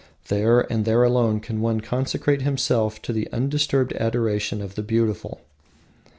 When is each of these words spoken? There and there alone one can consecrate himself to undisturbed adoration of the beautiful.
There 0.29 0.61
and 0.73 0.83
there 0.83 1.03
alone 1.03 1.41
one 1.41 1.79
can 1.79 1.81
consecrate 1.81 2.41
himself 2.41 3.03
to 3.03 3.27
undisturbed 3.31 3.93
adoration 3.93 4.59
of 4.59 4.73
the 4.73 4.81
beautiful. 4.81 5.41